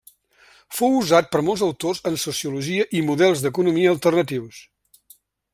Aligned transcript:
Fou 0.77 0.95
usat 1.01 1.29
per 1.35 1.41
molts 1.49 1.63
autors 1.67 2.01
en 2.11 2.17
sociologia 2.23 2.89
i 3.01 3.05
models 3.13 3.45
d'economia 3.47 3.93
alternatius. 3.97 4.67